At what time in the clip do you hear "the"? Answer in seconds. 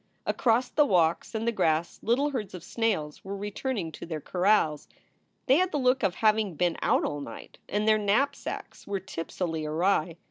0.69-0.85, 1.47-1.51, 5.71-5.77